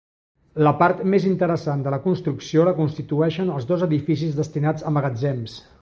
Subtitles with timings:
[0.67, 5.61] La part més interessant de la construcció la constitueixen els dos edificis destinats a magatzems.